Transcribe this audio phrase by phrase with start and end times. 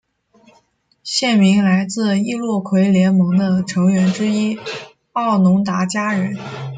[1.03, 4.57] 县名来自易洛魁联盟的成员之一
[5.13, 6.35] 奥农达加人。